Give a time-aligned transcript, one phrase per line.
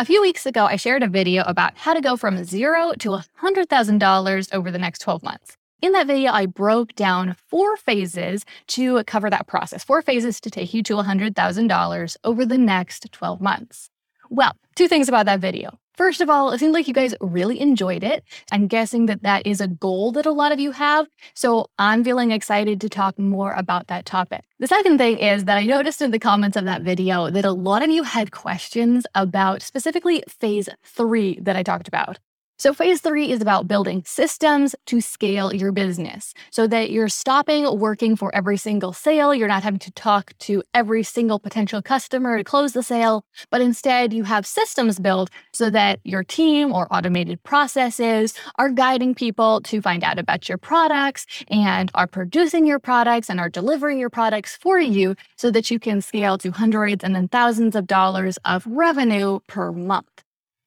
[0.00, 3.20] A few weeks ago, I shared a video about how to go from zero to
[3.42, 5.58] $100,000 over the next 12 months.
[5.82, 10.50] In that video, I broke down four phases to cover that process, four phases to
[10.50, 13.90] take you to $100,000 over the next 12 months.
[14.30, 15.78] Well, two things about that video.
[15.92, 18.24] First of all, it seems like you guys really enjoyed it.
[18.50, 21.06] I'm guessing that that is a goal that a lot of you have.
[21.34, 24.42] So I'm feeling excited to talk more about that topic.
[24.58, 27.52] The second thing is that I noticed in the comments of that video that a
[27.52, 32.18] lot of you had questions about specifically phase three that I talked about.
[32.60, 37.78] So, phase three is about building systems to scale your business so that you're stopping
[37.78, 39.34] working for every single sale.
[39.34, 43.62] You're not having to talk to every single potential customer to close the sale, but
[43.62, 49.62] instead you have systems built so that your team or automated processes are guiding people
[49.62, 54.10] to find out about your products and are producing your products and are delivering your
[54.10, 58.36] products for you so that you can scale to hundreds and then thousands of dollars
[58.44, 60.09] of revenue per month.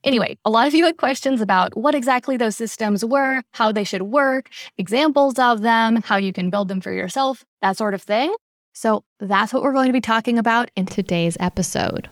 [0.04, 3.86] Anyway, a lot of you had questions about what exactly those systems were, how they
[3.86, 8.02] should work, examples of them, how you can build them for yourself, that sort of
[8.02, 8.36] thing.
[8.74, 12.10] So that's what we're going to be talking about in today's episode.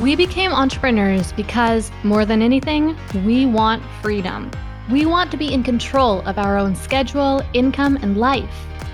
[0.00, 4.52] We became entrepreneurs because, more than anything, we want freedom.
[4.88, 8.67] We want to be in control of our own schedule, income, and life.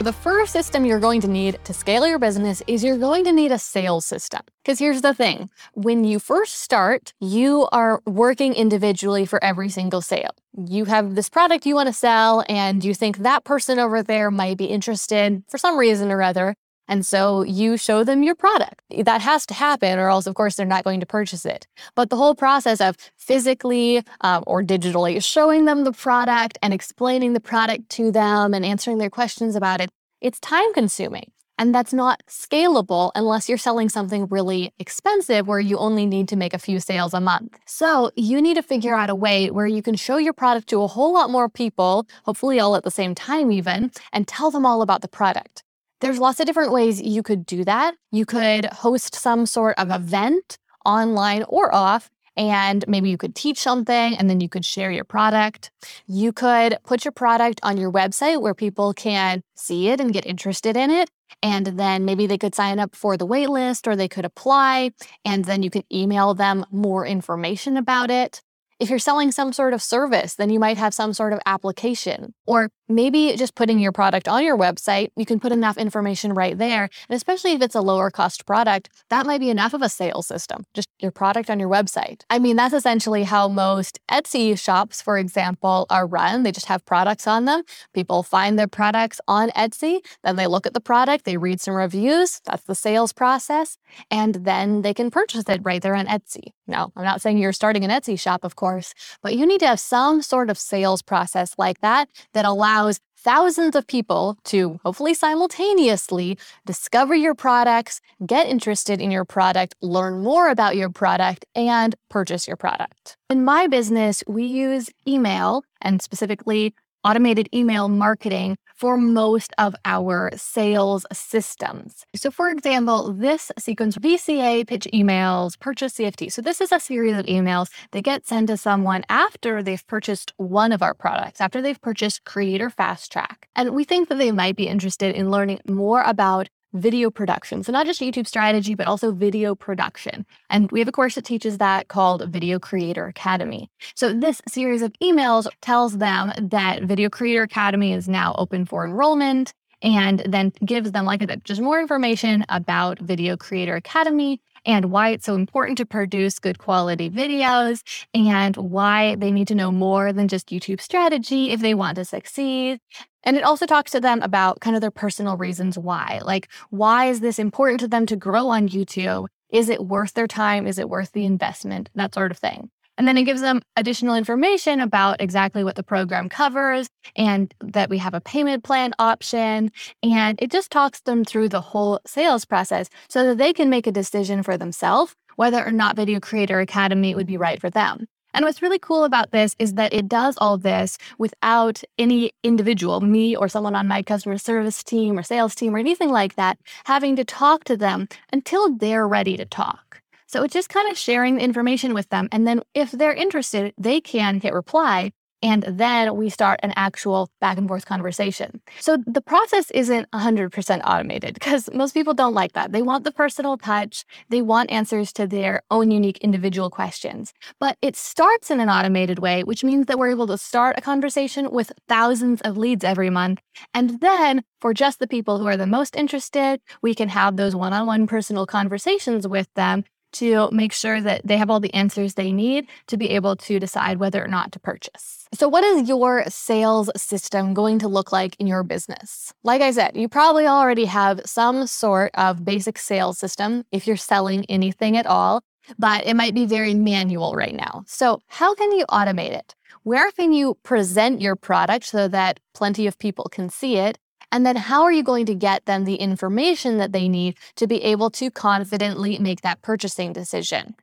[0.00, 3.32] The first system you're going to need to scale your business is you're going to
[3.32, 4.40] need a sales system.
[4.64, 10.00] Because here's the thing when you first start, you are working individually for every single
[10.00, 10.30] sale.
[10.56, 14.30] You have this product you want to sell, and you think that person over there
[14.30, 16.54] might be interested for some reason or other.
[16.90, 18.82] And so you show them your product.
[19.04, 21.68] That has to happen, or else, of course, they're not going to purchase it.
[21.94, 27.32] But the whole process of physically um, or digitally showing them the product and explaining
[27.32, 29.88] the product to them and answering their questions about it,
[30.20, 31.30] it's time consuming.
[31.58, 36.36] And that's not scalable unless you're selling something really expensive where you only need to
[36.36, 37.56] make a few sales a month.
[37.66, 40.82] So you need to figure out a way where you can show your product to
[40.82, 44.66] a whole lot more people, hopefully all at the same time, even, and tell them
[44.66, 45.62] all about the product.
[46.00, 47.94] There's lots of different ways you could do that.
[48.10, 53.58] You could host some sort of event online or off and maybe you could teach
[53.58, 55.70] something and then you could share your product.
[56.06, 60.24] You could put your product on your website where people can see it and get
[60.24, 61.10] interested in it.
[61.42, 64.92] And then maybe they could sign up for the waitlist or they could apply.
[65.24, 68.40] And then you can email them more information about it.
[68.78, 72.32] If you're selling some sort of service, then you might have some sort of application.
[72.46, 76.58] Or maybe just putting your product on your website, you can put enough information right
[76.58, 76.88] there.
[77.08, 80.26] And especially if it's a lower cost product, that might be enough of a sales
[80.26, 82.22] system, just your product on your website.
[82.28, 86.42] I mean, that's essentially how most Etsy shops, for example, are run.
[86.42, 87.62] They just have products on them.
[87.94, 91.74] People find their products on Etsy, then they look at the product, they read some
[91.74, 92.40] reviews.
[92.44, 93.76] That's the sales process.
[94.10, 96.52] And then they can purchase it right there on Etsy.
[96.66, 99.66] Now, I'm not saying you're starting an Etsy shop, of course, but you need to
[99.66, 102.79] have some sort of sales process like that that allows
[103.16, 110.22] thousands of people to hopefully simultaneously discover your products, get interested in your product, learn
[110.22, 113.16] more about your product, and purchase your product.
[113.28, 116.74] In my business, we use email and specifically
[117.04, 122.06] automated email marketing for most of our sales systems.
[122.16, 126.32] So, for example, this sequence VCA, pitch emails, purchase CFT.
[126.32, 130.32] So, this is a series of emails that get sent to someone after they've purchased
[130.38, 133.48] one of our products, after they've purchased Creator Fast Track.
[133.54, 137.62] And we think that they might be interested in learning more about video production.
[137.62, 140.26] So, not just YouTube strategy, but also video production.
[140.48, 143.70] And we have a course that teaches that called Video Creator Academy.
[143.94, 148.84] So, this series of emails tells them that Video Creator Academy is now open for
[148.84, 149.52] enrollment
[149.82, 154.86] and then gives them, like I said, just more information about Video Creator Academy and
[154.86, 157.82] why it's so important to produce good quality videos
[158.14, 162.04] and why they need to know more than just YouTube strategy if they want to
[162.04, 162.80] succeed.
[163.22, 166.20] And it also talks to them about kind of their personal reasons why.
[166.24, 169.26] Like, why is this important to them to grow on YouTube?
[169.50, 170.66] Is it worth their time?
[170.66, 171.90] Is it worth the investment?
[171.94, 172.70] That sort of thing.
[173.00, 176.86] And then it gives them additional information about exactly what the program covers
[177.16, 179.72] and that we have a payment plan option.
[180.02, 183.86] And it just talks them through the whole sales process so that they can make
[183.86, 188.04] a decision for themselves whether or not Video Creator Academy would be right for them.
[188.34, 193.00] And what's really cool about this is that it does all this without any individual,
[193.00, 196.58] me or someone on my customer service team or sales team or anything like that,
[196.84, 199.89] having to talk to them until they're ready to talk.
[200.30, 202.28] So it's just kind of sharing the information with them.
[202.30, 205.10] And then if they're interested, they can hit reply
[205.42, 208.60] and then we start an actual back and forth conversation.
[208.78, 212.70] So the process isn't 100% automated because most people don't like that.
[212.70, 217.32] They want the personal touch, they want answers to their own unique individual questions.
[217.58, 220.82] But it starts in an automated way, which means that we're able to start a
[220.82, 223.40] conversation with thousands of leads every month.
[223.74, 227.56] And then for just the people who are the most interested, we can have those
[227.56, 231.72] one on one personal conversations with them to make sure that they have all the
[231.74, 235.26] answers they need to be able to decide whether or not to purchase.
[235.32, 239.32] So, what is your sales system going to look like in your business?
[239.44, 243.96] Like I said, you probably already have some sort of basic sales system if you're
[243.96, 245.42] selling anything at all,
[245.78, 247.84] but it might be very manual right now.
[247.86, 249.54] So, how can you automate it?
[249.82, 253.98] Where can you present your product so that plenty of people can see it?
[254.32, 257.66] And then how are you going to get them the information that they need to
[257.66, 260.74] be able to confidently make that purchasing decision?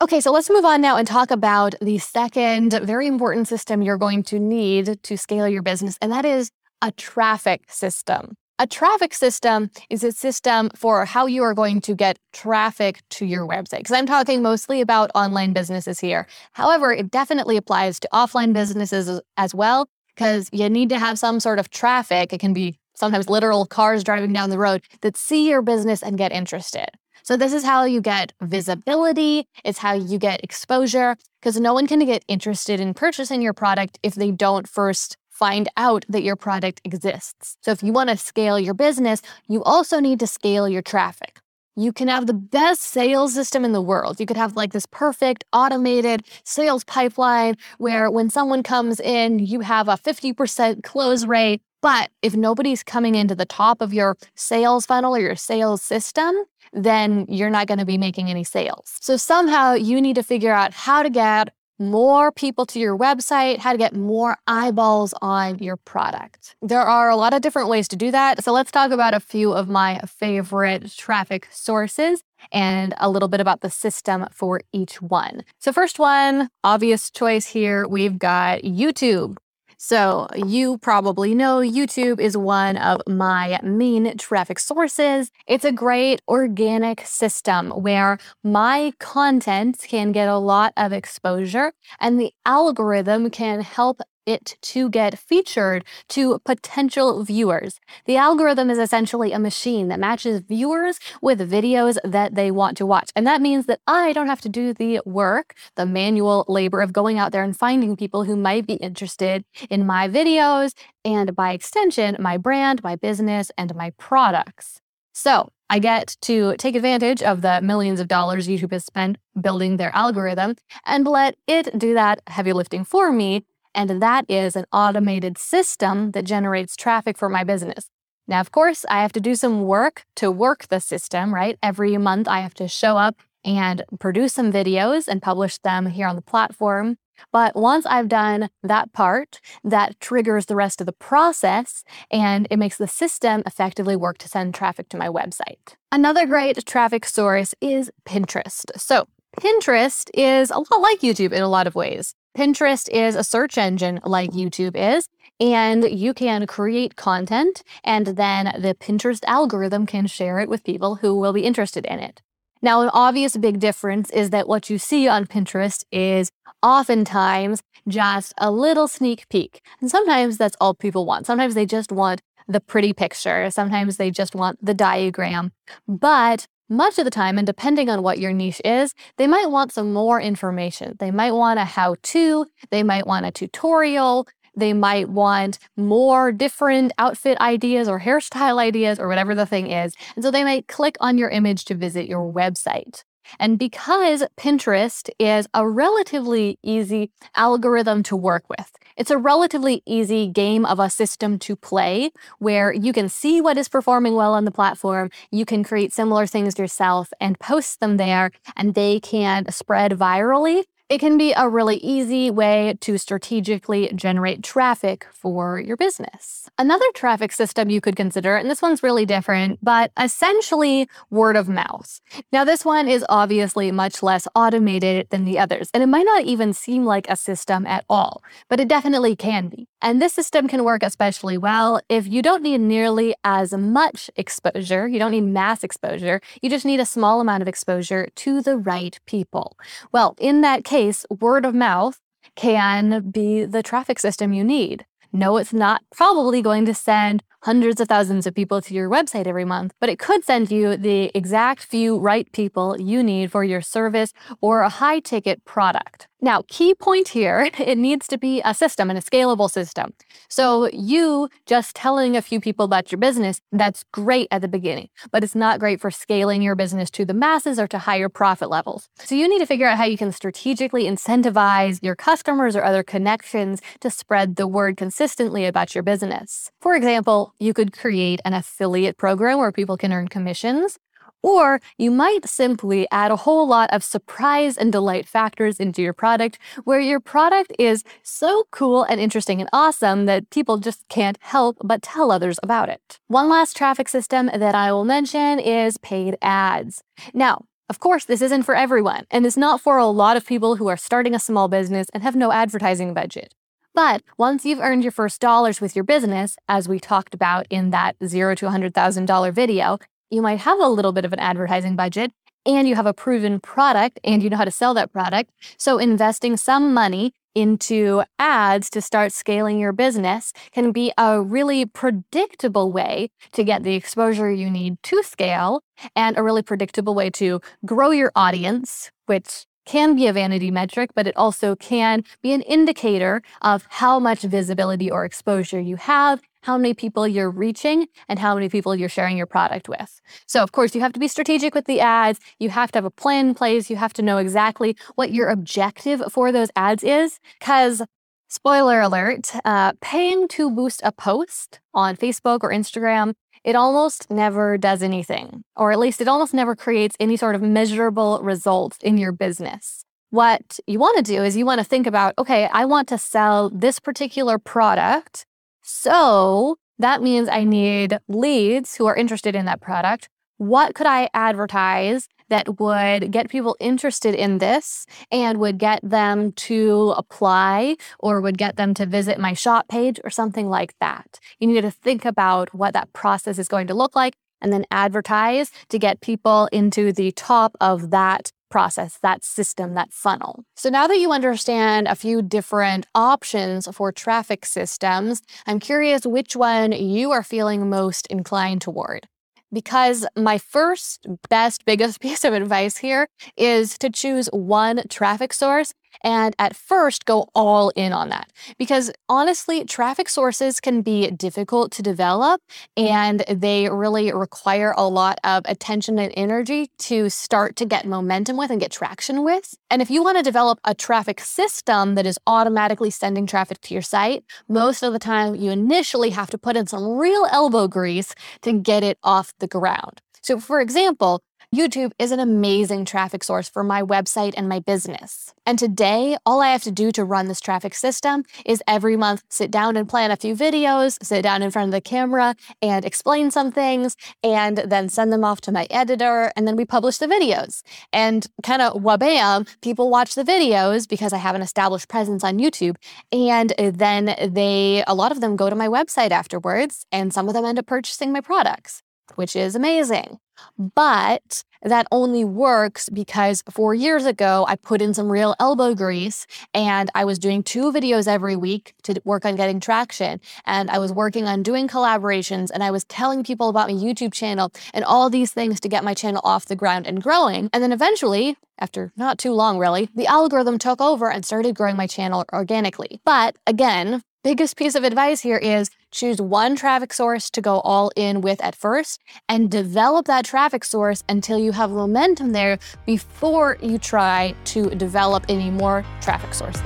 [0.00, 3.98] Okay, so let's move on now and talk about the second very important system you're
[3.98, 6.50] going to need to scale your business, and that is
[6.80, 8.34] a traffic system.
[8.58, 13.24] A traffic system is a system for how you are going to get traffic to
[13.24, 13.78] your website.
[13.78, 16.26] Because I'm talking mostly about online businesses here.
[16.52, 21.40] However, it definitely applies to offline businesses as well, because you need to have some
[21.40, 22.32] sort of traffic.
[22.32, 26.18] It can be sometimes literal cars driving down the road that see your business and
[26.18, 26.88] get interested.
[27.24, 31.86] So, this is how you get visibility, it's how you get exposure, because no one
[31.86, 36.34] can get interested in purchasing your product if they don't first find out that your
[36.34, 37.56] product exists.
[37.62, 41.38] So, if you want to scale your business, you also need to scale your traffic.
[41.76, 44.20] You can have the best sales system in the world.
[44.20, 49.60] You could have like this perfect automated sales pipeline where when someone comes in, you
[49.60, 54.86] have a 50% close rate but if nobody's coming into the top of your sales
[54.86, 56.34] funnel or your sales system,
[56.72, 58.96] then you're not going to be making any sales.
[59.00, 63.58] So somehow you need to figure out how to get more people to your website,
[63.58, 66.54] how to get more eyeballs on your product.
[66.62, 68.44] There are a lot of different ways to do that.
[68.44, 73.40] So let's talk about a few of my favorite traffic sources and a little bit
[73.40, 75.44] about the system for each one.
[75.58, 79.36] So, first one, obvious choice here, we've got YouTube.
[79.84, 85.32] So, you probably know YouTube is one of my main traffic sources.
[85.48, 92.20] It's a great organic system where my content can get a lot of exposure and
[92.20, 97.80] the algorithm can help it to get featured to potential viewers.
[98.06, 102.86] The algorithm is essentially a machine that matches viewers with videos that they want to
[102.86, 103.10] watch.
[103.16, 106.92] And that means that I don't have to do the work, the manual labor of
[106.92, 111.52] going out there and finding people who might be interested in my videos and by
[111.52, 114.80] extension, my brand, my business, and my products.
[115.12, 119.78] So I get to take advantage of the millions of dollars YouTube has spent building
[119.78, 124.66] their algorithm and let it do that heavy lifting for me and that is an
[124.72, 127.88] automated system that generates traffic for my business.
[128.28, 131.58] Now, of course, I have to do some work to work the system, right?
[131.62, 136.06] Every month, I have to show up and produce some videos and publish them here
[136.06, 136.96] on the platform.
[137.30, 142.58] But once I've done that part, that triggers the rest of the process and it
[142.58, 145.74] makes the system effectively work to send traffic to my website.
[145.90, 148.64] Another great traffic source is Pinterest.
[148.76, 149.06] So,
[149.38, 152.14] Pinterest is a lot like YouTube in a lot of ways.
[152.36, 155.06] Pinterest is a search engine like YouTube is,
[155.38, 160.96] and you can create content, and then the Pinterest algorithm can share it with people
[160.96, 162.22] who will be interested in it.
[162.62, 166.30] Now, an obvious big difference is that what you see on Pinterest is
[166.62, 169.60] oftentimes just a little sneak peek.
[169.80, 171.26] And sometimes that's all people want.
[171.26, 173.50] Sometimes they just want the pretty picture.
[173.50, 175.52] Sometimes they just want the diagram.
[175.86, 179.72] But much of the time, and depending on what your niche is, they might want
[179.72, 180.96] some more information.
[180.98, 184.26] They might want a how to, they might want a tutorial,
[184.56, 189.94] they might want more different outfit ideas or hairstyle ideas or whatever the thing is.
[190.14, 193.04] And so they might click on your image to visit your website.
[193.38, 200.28] And because Pinterest is a relatively easy algorithm to work with, it's a relatively easy
[200.28, 204.44] game of a system to play where you can see what is performing well on
[204.44, 205.10] the platform.
[205.30, 210.64] You can create similar things yourself and post them there, and they can spread virally
[210.92, 216.50] it can be a really easy way to strategically generate traffic for your business.
[216.58, 221.48] Another traffic system you could consider, and this one's really different, but essentially word of
[221.48, 221.98] mouth.
[222.30, 226.24] Now, this one is obviously much less automated than the others, and it might not
[226.24, 229.68] even seem like a system at all, but it definitely can be.
[229.82, 234.86] And this system can work especially well if you don't need nearly as much exposure,
[234.86, 238.56] you don't need mass exposure, you just need a small amount of exposure to the
[238.56, 239.58] right people.
[239.90, 241.98] Well, in that case, word of mouth
[242.36, 244.86] can be the traffic system you need.
[245.12, 249.26] No, it's not probably going to send hundreds of thousands of people to your website
[249.26, 253.42] every month, but it could send you the exact few right people you need for
[253.42, 256.06] your service or a high ticket product.
[256.24, 259.92] Now, key point here, it needs to be a system and a scalable system.
[260.28, 264.88] So you just telling a few people about your business, that's great at the beginning,
[265.10, 268.48] but it's not great for scaling your business to the masses or to higher profit
[268.48, 268.88] levels.
[269.00, 272.84] So you need to figure out how you can strategically incentivize your customers or other
[272.84, 276.52] connections to spread the word consistently about your business.
[276.60, 280.78] For example, you could create an affiliate program where people can earn commissions
[281.22, 285.92] or you might simply add a whole lot of surprise and delight factors into your
[285.92, 291.18] product where your product is so cool and interesting and awesome that people just can't
[291.20, 292.98] help but tell others about it.
[293.08, 296.82] One last traffic system that I will mention is paid ads.
[297.14, 300.56] Now, of course, this isn't for everyone, and it's not for a lot of people
[300.56, 303.34] who are starting a small business and have no advertising budget.
[303.74, 307.70] But once you've earned your first dollars with your business, as we talked about in
[307.70, 309.78] that zero to $100,000 video,
[310.12, 312.12] you might have a little bit of an advertising budget
[312.44, 315.30] and you have a proven product and you know how to sell that product.
[315.56, 321.64] So investing some money into ads to start scaling your business can be a really
[321.64, 325.62] predictable way to get the exposure you need to scale
[325.96, 330.90] and a really predictable way to grow your audience, which can be a vanity metric,
[330.94, 336.20] but it also can be an indicator of how much visibility or exposure you have,
[336.42, 340.00] how many people you're reaching, and how many people you're sharing your product with.
[340.26, 342.20] So, of course, you have to be strategic with the ads.
[342.38, 343.70] You have to have a plan in place.
[343.70, 347.18] You have to know exactly what your objective for those ads is.
[347.38, 347.82] Because,
[348.28, 354.56] spoiler alert, uh, paying to boost a post on Facebook or Instagram it almost never
[354.56, 358.98] does anything, or at least it almost never creates any sort of measurable results in
[358.98, 359.84] your business.
[360.10, 362.98] What you want to do is you want to think about okay, I want to
[362.98, 365.26] sell this particular product.
[365.74, 370.08] So that means I need leads who are interested in that product.
[370.36, 376.32] What could I advertise that would get people interested in this and would get them
[376.32, 381.20] to apply or would get them to visit my shop page or something like that.
[381.38, 384.64] You need to think about what that process is going to look like and then
[384.70, 390.44] advertise to get people into the top of that process, that system, that funnel.
[390.54, 396.36] So now that you understand a few different options for traffic systems, I'm curious which
[396.36, 399.08] one you are feeling most inclined toward
[399.52, 405.72] because my first, best, biggest piece of advice here is to choose one traffic source
[406.02, 408.30] and at first go all in on that.
[408.58, 412.40] Because honestly, traffic sources can be difficult to develop
[412.76, 412.92] mm-hmm.
[412.92, 418.36] and they really require a lot of attention and energy to start to get momentum
[418.36, 419.54] with and get traction with.
[419.70, 423.74] And if you want to develop a traffic system that is automatically sending traffic to
[423.74, 427.68] your site, most of the time you initially have to put in some real elbow
[427.68, 430.00] grease to get it off the ground.
[430.22, 431.20] So, for example,
[431.54, 435.34] YouTube is an amazing traffic source for my website and my business.
[435.44, 439.22] And today, all I have to do to run this traffic system is every month
[439.28, 442.86] sit down and plan a few videos, sit down in front of the camera and
[442.86, 446.32] explain some things, and then send them off to my editor.
[446.36, 447.60] And then we publish the videos.
[447.92, 452.38] And kind of wabam, people watch the videos because I have an established presence on
[452.38, 452.76] YouTube.
[453.12, 457.34] And then they, a lot of them go to my website afterwards, and some of
[457.34, 458.82] them end up purchasing my products
[459.16, 460.18] which is amazing.
[460.58, 466.26] But that only works because four years ago, I put in some real elbow grease
[466.52, 470.20] and I was doing two videos every week to work on getting traction.
[470.44, 474.12] And I was working on doing collaborations and I was telling people about my YouTube
[474.12, 477.48] channel and all these things to get my channel off the ground and growing.
[477.52, 481.76] And then eventually, after not too long really, the algorithm took over and started growing
[481.76, 483.00] my channel organically.
[483.04, 487.90] But again, biggest piece of advice here is choose one traffic source to go all
[487.96, 493.58] in with at first and develop that traffic source until you have momentum there before
[493.60, 496.62] you try to develop any more traffic sources.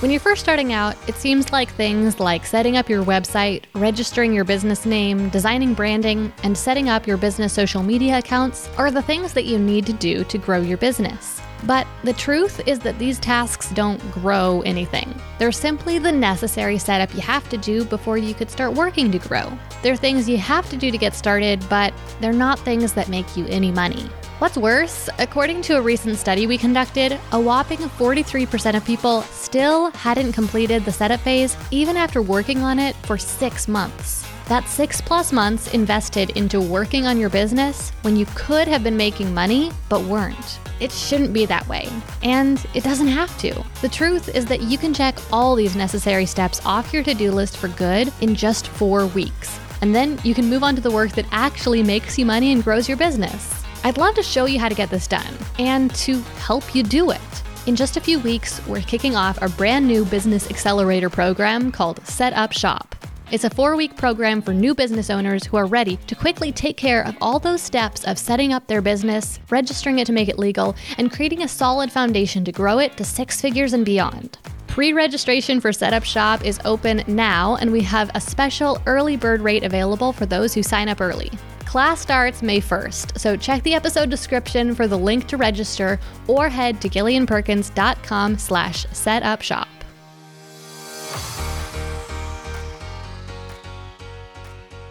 [0.00, 4.32] When you're first starting out, it seems like things like setting up your website, registering
[4.32, 9.02] your business name, designing branding, and setting up your business social media accounts are the
[9.02, 11.40] things that you need to do to grow your business.
[11.64, 15.14] But the truth is that these tasks don't grow anything.
[15.38, 19.18] They're simply the necessary setup you have to do before you could start working to
[19.18, 19.50] grow.
[19.82, 23.36] They're things you have to do to get started, but they're not things that make
[23.36, 24.08] you any money.
[24.38, 29.92] What's worse, according to a recent study we conducted, a whopping 43% of people still
[29.92, 34.21] hadn't completed the setup phase even after working on it for six months.
[34.48, 38.96] That's six plus months invested into working on your business when you could have been
[38.96, 40.58] making money but weren't.
[40.80, 41.88] It shouldn't be that way,
[42.22, 43.64] and it doesn't have to.
[43.80, 47.30] The truth is that you can check all these necessary steps off your to do
[47.30, 49.58] list for good in just four weeks.
[49.80, 52.64] And then you can move on to the work that actually makes you money and
[52.64, 53.64] grows your business.
[53.84, 57.10] I'd love to show you how to get this done and to help you do
[57.10, 57.20] it.
[57.66, 62.04] In just a few weeks, we're kicking off our brand new business accelerator program called
[62.06, 62.94] Set Up Shop.
[63.32, 66.76] It's a four week program for new business owners who are ready to quickly take
[66.76, 70.38] care of all those steps of setting up their business, registering it to make it
[70.38, 74.36] legal, and creating a solid foundation to grow it to six figures and beyond.
[74.66, 79.40] Pre registration for Setup Shop is open now, and we have a special early bird
[79.40, 81.30] rate available for those who sign up early.
[81.64, 85.98] Class starts May 1st, so check the episode description for the link to register
[86.28, 89.68] or head to gillianperkins.com slash setupshop.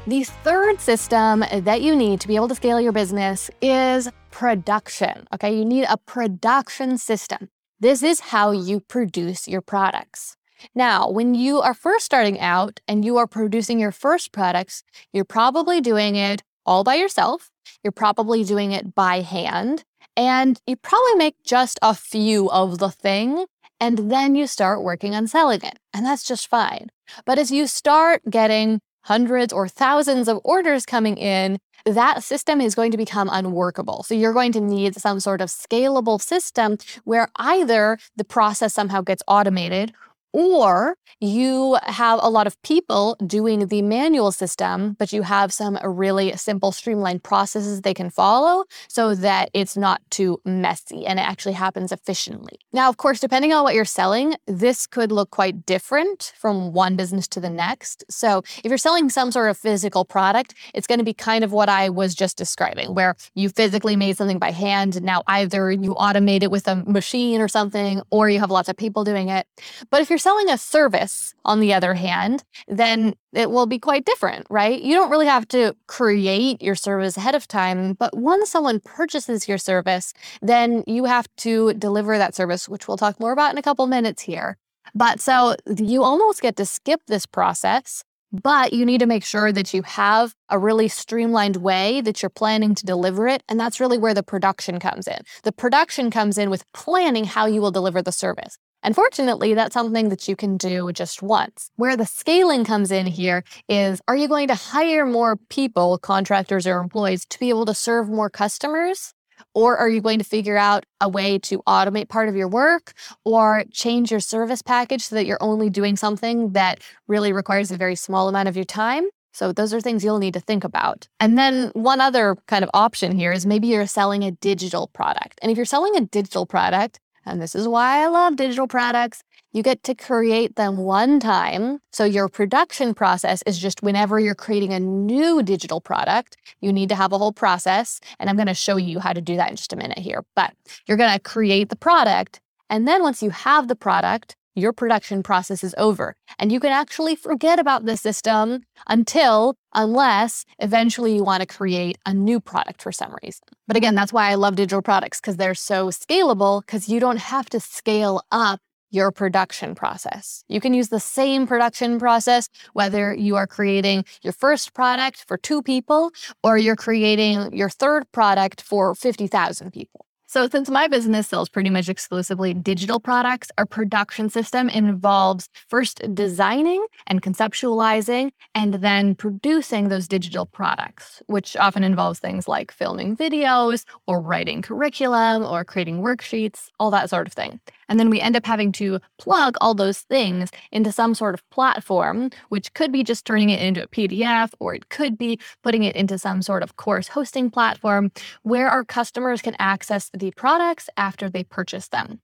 [0.07, 5.27] The third system that you need to be able to scale your business is production.
[5.31, 7.49] Okay, you need a production system.
[7.79, 10.37] This is how you produce your products.
[10.73, 15.23] Now, when you are first starting out and you are producing your first products, you're
[15.23, 17.51] probably doing it all by yourself.
[17.83, 19.83] You're probably doing it by hand.
[20.17, 23.45] And you probably make just a few of the thing.
[23.79, 25.77] And then you start working on selling it.
[25.93, 26.89] And that's just fine.
[27.23, 32.75] But as you start getting hundreds or thousands of orders coming in, that system is
[32.75, 34.03] going to become unworkable.
[34.03, 39.01] So you're going to need some sort of scalable system where either the process somehow
[39.01, 39.93] gets automated
[40.33, 45.77] or you have a lot of people doing the manual system, but you have some
[45.83, 51.23] really simple, streamlined processes they can follow so that it's not too messy and it
[51.23, 52.57] actually happens efficiently.
[52.73, 56.95] Now, of course, depending on what you're selling, this could look quite different from one
[56.95, 58.03] business to the next.
[58.09, 61.51] So, if you're selling some sort of physical product, it's going to be kind of
[61.51, 65.01] what I was just describing, where you physically made something by hand.
[65.03, 68.77] Now, either you automate it with a machine or something, or you have lots of
[68.77, 69.45] people doing it.
[69.89, 74.05] But if you're selling a service, on the other hand, then it will be quite
[74.05, 74.81] different, right?
[74.81, 79.47] You don't really have to create your service ahead of time, but once someone purchases
[79.47, 83.57] your service, then you have to deliver that service, which we'll talk more about in
[83.57, 84.57] a couple minutes here.
[84.93, 89.51] But so you almost get to skip this process but you need to make sure
[89.51, 93.43] that you have a really streamlined way that you're planning to deliver it.
[93.49, 95.19] And that's really where the production comes in.
[95.43, 98.57] The production comes in with planning how you will deliver the service.
[98.83, 101.71] And fortunately, that's something that you can do just once.
[101.75, 106.65] Where the scaling comes in here is are you going to hire more people, contractors
[106.65, 109.13] or employees, to be able to serve more customers?
[109.53, 112.93] Or are you going to figure out a way to automate part of your work
[113.25, 117.77] or change your service package so that you're only doing something that really requires a
[117.77, 119.07] very small amount of your time?
[119.33, 121.07] So, those are things you'll need to think about.
[121.19, 125.39] And then, one other kind of option here is maybe you're selling a digital product.
[125.41, 129.23] And if you're selling a digital product, and this is why I love digital products.
[129.53, 131.79] You get to create them one time.
[131.91, 136.89] So your production process is just whenever you're creating a new digital product, you need
[136.89, 137.99] to have a whole process.
[138.19, 140.23] And I'm going to show you how to do that in just a minute here.
[140.35, 140.53] But
[140.87, 142.39] you're going to create the product.
[142.69, 146.15] And then once you have the product, your production process is over.
[146.37, 151.97] And you can actually forget about the system until, unless eventually you want to create
[152.05, 153.43] a new product for some reason.
[153.67, 157.19] But again, that's why I love digital products because they're so scalable because you don't
[157.19, 158.59] have to scale up
[158.91, 160.43] your production process.
[160.49, 165.37] You can use the same production process whether you are creating your first product for
[165.37, 166.11] two people
[166.43, 170.05] or you're creating your third product for 50,000 people.
[170.31, 175.99] So, since my business sells pretty much exclusively digital products, our production system involves first
[176.15, 183.17] designing and conceptualizing and then producing those digital products, which often involves things like filming
[183.17, 187.59] videos or writing curriculum or creating worksheets, all that sort of thing.
[187.91, 191.49] And then we end up having to plug all those things into some sort of
[191.49, 195.83] platform, which could be just turning it into a PDF, or it could be putting
[195.83, 198.09] it into some sort of course hosting platform
[198.43, 202.21] where our customers can access the products after they purchase them.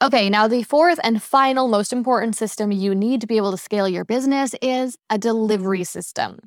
[0.00, 3.56] Okay, now the fourth and final most important system you need to be able to
[3.56, 6.38] scale your business is a delivery system.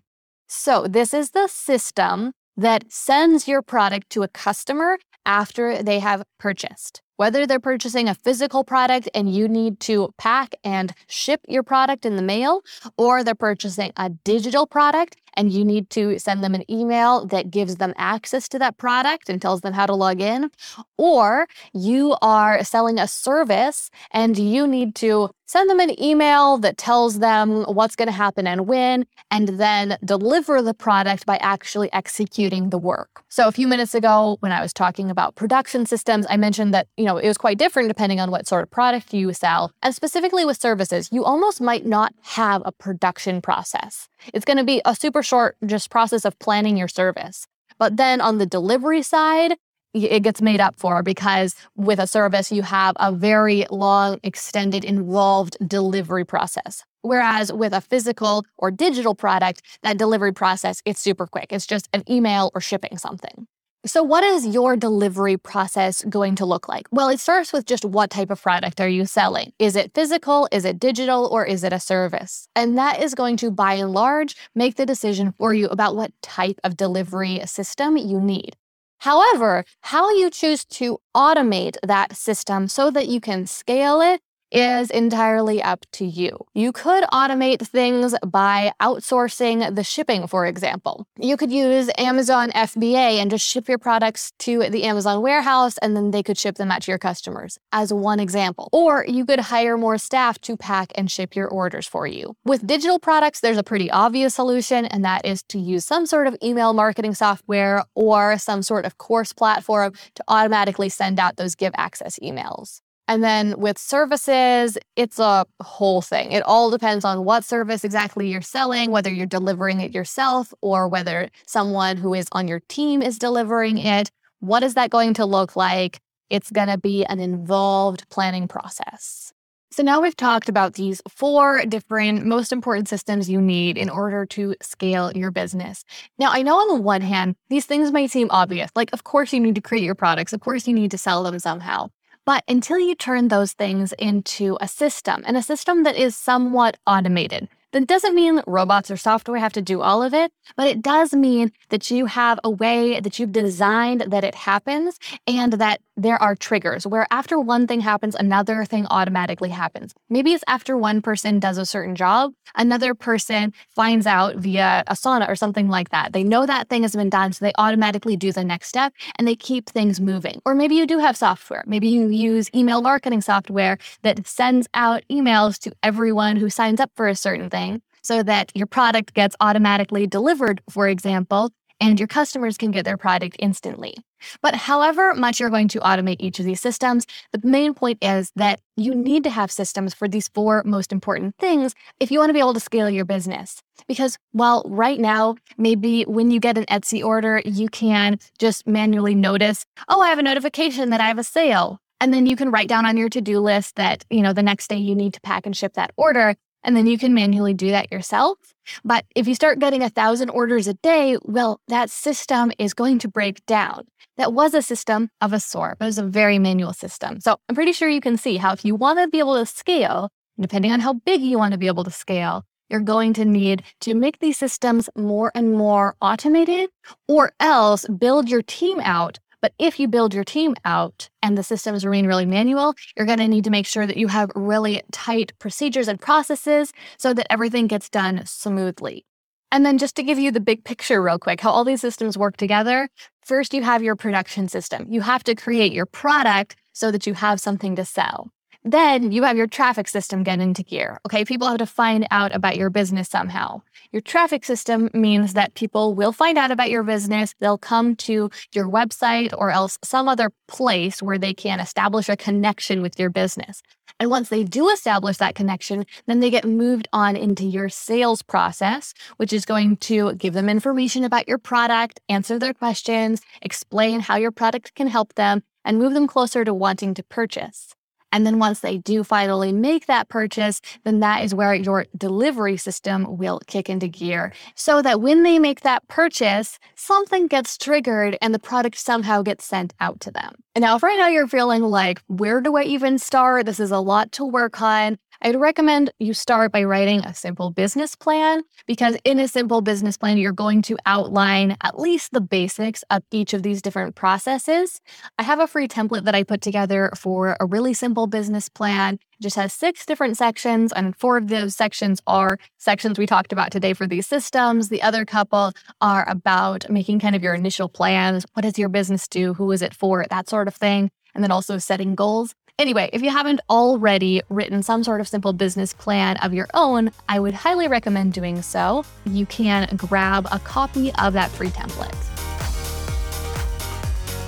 [0.47, 6.23] So, this is the system that sends your product to a customer after they have
[6.39, 7.01] purchased.
[7.17, 12.05] Whether they're purchasing a physical product and you need to pack and ship your product
[12.05, 12.61] in the mail,
[12.97, 17.51] or they're purchasing a digital product and you need to send them an email that
[17.51, 20.51] gives them access to that product and tells them how to log in,
[20.97, 26.77] or you are selling a service and you need to send them an email that
[26.77, 31.91] tells them what's going to happen and when, and then deliver the product by actually
[31.91, 33.21] executing the work.
[33.27, 36.87] So a few minutes ago, when I was talking about production systems, I mentioned that,
[36.95, 39.73] you know, it was quite different depending on what sort of product you sell.
[39.83, 44.07] And specifically with services, you almost might not have a production process.
[44.33, 47.47] It's going to be a super short just process of planning your service.
[47.79, 49.55] But then on the delivery side,
[49.93, 54.85] it gets made up for because with a service, you have a very long, extended,
[54.85, 56.83] involved delivery process.
[57.01, 61.47] Whereas with a physical or digital product, that delivery process, it's super quick.
[61.51, 63.47] It's just an email or shipping something.
[63.83, 66.85] So, what is your delivery process going to look like?
[66.91, 69.53] Well, it starts with just what type of product are you selling?
[69.57, 72.47] Is it physical, is it digital, or is it a service?
[72.55, 76.11] And that is going to, by and large, make the decision for you about what
[76.21, 78.55] type of delivery system you need.
[78.99, 84.89] However, how you choose to automate that system so that you can scale it is
[84.89, 86.45] entirely up to you.
[86.53, 91.07] You could automate things by outsourcing the shipping, for example.
[91.17, 95.95] You could use Amazon FBA and just ship your products to the Amazon warehouse and
[95.95, 98.69] then they could ship them out to your customers, as one example.
[98.71, 102.35] Or you could hire more staff to pack and ship your orders for you.
[102.43, 106.27] With digital products, there's a pretty obvious solution, and that is to use some sort
[106.27, 111.55] of email marketing software or some sort of course platform to automatically send out those
[111.55, 112.81] give access emails.
[113.11, 116.31] And then with services, it's a whole thing.
[116.31, 120.87] It all depends on what service exactly you're selling, whether you're delivering it yourself or
[120.87, 124.11] whether someone who is on your team is delivering it.
[124.39, 125.99] What is that going to look like?
[126.29, 129.33] It's going to be an involved planning process.
[129.71, 134.25] So now we've talked about these four different most important systems you need in order
[134.27, 135.83] to scale your business.
[136.17, 138.71] Now, I know on the one hand, these things might seem obvious.
[138.73, 140.31] Like, of course, you need to create your products.
[140.31, 141.89] Of course, you need to sell them somehow.
[142.25, 146.77] But until you turn those things into a system and a system that is somewhat
[146.85, 150.81] automated, that doesn't mean robots or software have to do all of it, but it
[150.81, 155.79] does mean that you have a way that you've designed that it happens and that
[155.95, 159.93] there are triggers where after one thing happens, another thing automatically happens.
[160.09, 165.29] Maybe it's after one person does a certain job, another person finds out via Asana
[165.29, 166.11] or something like that.
[166.11, 169.27] They know that thing has been done, so they automatically do the next step and
[169.27, 170.41] they keep things moving.
[170.45, 171.63] Or maybe you do have software.
[171.67, 176.91] Maybe you use email marketing software that sends out emails to everyone who signs up
[176.95, 177.60] for a certain thing
[178.01, 182.97] so that your product gets automatically delivered, for example, and your customers can get their
[182.97, 183.95] product instantly.
[184.41, 188.31] But however much you're going to automate each of these systems, the main point is
[188.35, 192.29] that you need to have systems for these four most important things if you want
[192.29, 193.63] to be able to scale your business.
[193.87, 199.15] Because while right now, maybe when you get an Etsy order, you can just manually
[199.15, 201.79] notice, oh, I have a notification that I have a sale.
[201.99, 204.69] And then you can write down on your to-do list that, you know, the next
[204.69, 206.35] day you need to pack and ship that order.
[206.63, 208.37] And then you can manually do that yourself.
[208.83, 212.99] But if you start getting a thousand orders a day, well, that system is going
[212.99, 213.87] to break down.
[214.17, 217.19] That was a system of a sort, but it was a very manual system.
[217.21, 219.45] So I'm pretty sure you can see how if you want to be able to
[219.45, 223.25] scale, depending on how big you want to be able to scale, you're going to
[223.25, 226.69] need to make these systems more and more automated
[227.07, 231.43] or else build your team out but if you build your team out and the
[231.43, 234.81] systems remain really manual, you're going to need to make sure that you have really
[234.91, 239.05] tight procedures and processes so that everything gets done smoothly.
[239.51, 242.17] And then just to give you the big picture real quick, how all these systems
[242.17, 242.89] work together.
[243.25, 244.85] First, you have your production system.
[244.89, 248.31] You have to create your product so that you have something to sell.
[248.63, 250.99] Then you have your traffic system get into gear.
[251.07, 253.61] Okay, people have to find out about your business somehow.
[253.91, 257.33] Your traffic system means that people will find out about your business.
[257.39, 262.15] They'll come to your website or else some other place where they can establish a
[262.15, 263.63] connection with your business.
[263.99, 268.21] And once they do establish that connection, then they get moved on into your sales
[268.21, 274.01] process, which is going to give them information about your product, answer their questions, explain
[274.01, 277.75] how your product can help them, and move them closer to wanting to purchase.
[278.11, 282.57] And then once they do finally make that purchase, then that is where your delivery
[282.57, 288.17] system will kick into gear so that when they make that purchase, something gets triggered
[288.21, 290.33] and the product somehow gets sent out to them.
[290.53, 293.45] And now, if right now you're feeling like, where do I even start?
[293.45, 294.97] This is a lot to work on.
[295.23, 299.95] I'd recommend you start by writing a simple business plan because in a simple business
[299.95, 304.81] plan, you're going to outline at least the basics of each of these different processes.
[305.19, 308.95] I have a free template that I put together for a really simple business plan.
[308.95, 313.31] It just has six different sections, and four of those sections are sections we talked
[313.31, 314.69] about today for these systems.
[314.69, 318.25] The other couple are about making kind of your initial plans.
[318.33, 319.35] What does your business do?
[319.35, 320.03] Who is it for?
[320.09, 320.89] That sort of thing.
[321.13, 322.33] And then also setting goals.
[322.61, 326.91] Anyway, if you haven't already written some sort of simple business plan of your own,
[327.09, 328.85] I would highly recommend doing so.
[329.03, 331.91] You can grab a copy of that free template.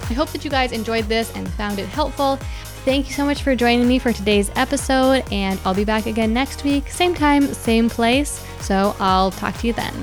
[0.09, 2.37] I hope that you guys enjoyed this and found it helpful.
[2.85, 6.33] Thank you so much for joining me for today's episode, and I'll be back again
[6.33, 8.43] next week, same time, same place.
[8.61, 9.93] So I'll talk to you then.